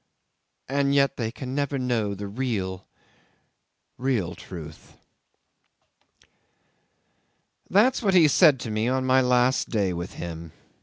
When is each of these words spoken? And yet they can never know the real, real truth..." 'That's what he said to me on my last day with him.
And 0.67 0.95
yet 0.95 1.15
they 1.17 1.31
can 1.31 1.53
never 1.53 1.77
know 1.77 2.15
the 2.15 2.25
real, 2.25 2.87
real 3.99 4.33
truth..." 4.33 4.93
'That's 7.69 8.01
what 8.01 8.15
he 8.15 8.27
said 8.27 8.59
to 8.61 8.71
me 8.71 8.87
on 8.87 9.05
my 9.05 9.21
last 9.21 9.69
day 9.69 9.93
with 9.93 10.13
him. 10.13 10.53